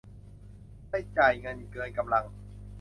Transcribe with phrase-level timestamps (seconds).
[0.89, 2.25] ไม่จ่ายเงินเกินกำลัง